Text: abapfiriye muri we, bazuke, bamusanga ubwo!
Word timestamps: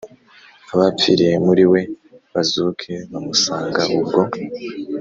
abapfiriye 0.73 1.33
muri 1.45 1.63
we, 1.71 1.81
bazuke, 2.33 2.91
bamusanga 3.11 3.81
ubwo! 3.97 4.21